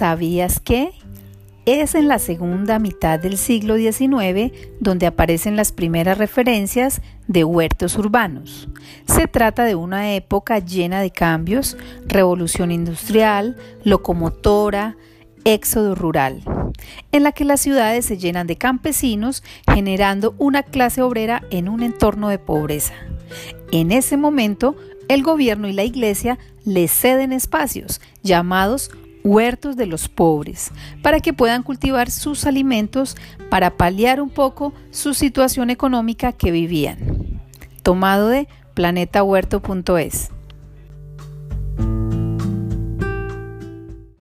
¿Sabías 0.00 0.60
que? 0.60 0.92
Es 1.66 1.94
en 1.94 2.08
la 2.08 2.18
segunda 2.18 2.78
mitad 2.78 3.20
del 3.20 3.36
siglo 3.36 3.76
XIX 3.76 4.50
donde 4.80 5.06
aparecen 5.06 5.56
las 5.56 5.72
primeras 5.72 6.16
referencias 6.16 7.02
de 7.28 7.44
huertos 7.44 7.98
urbanos. 7.98 8.70
Se 9.04 9.26
trata 9.26 9.66
de 9.66 9.74
una 9.74 10.14
época 10.14 10.58
llena 10.58 11.02
de 11.02 11.10
cambios, 11.10 11.76
revolución 12.06 12.70
industrial, 12.70 13.58
locomotora, 13.84 14.96
éxodo 15.44 15.94
rural, 15.94 16.44
en 17.12 17.22
la 17.22 17.32
que 17.32 17.44
las 17.44 17.60
ciudades 17.60 18.06
se 18.06 18.16
llenan 18.16 18.46
de 18.46 18.56
campesinos 18.56 19.42
generando 19.70 20.34
una 20.38 20.62
clase 20.62 21.02
obrera 21.02 21.42
en 21.50 21.68
un 21.68 21.82
entorno 21.82 22.30
de 22.30 22.38
pobreza. 22.38 22.94
En 23.70 23.92
ese 23.92 24.16
momento, 24.16 24.76
el 25.10 25.22
gobierno 25.22 25.68
y 25.68 25.74
la 25.74 25.84
iglesia 25.84 26.38
les 26.64 26.90
ceden 26.90 27.34
espacios 27.34 28.00
llamados 28.22 28.90
huertos 29.24 29.76
de 29.76 29.86
los 29.86 30.08
pobres, 30.08 30.72
para 31.02 31.20
que 31.20 31.32
puedan 31.32 31.62
cultivar 31.62 32.10
sus 32.10 32.46
alimentos 32.46 33.16
para 33.50 33.76
paliar 33.76 34.20
un 34.20 34.30
poco 34.30 34.72
su 34.90 35.14
situación 35.14 35.70
económica 35.70 36.32
que 36.32 36.50
vivían. 36.50 37.40
Tomado 37.82 38.28
de 38.28 38.48
planetahuerto.es. 38.74 40.30